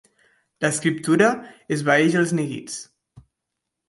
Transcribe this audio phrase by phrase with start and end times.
[0.63, 1.27] L'escriptura
[1.75, 2.79] esvaeix els neguits.